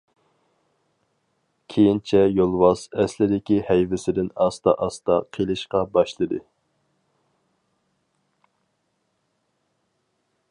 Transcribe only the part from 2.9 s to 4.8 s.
ئەسلىدىكى ھەيۋىسىدىن ئاستا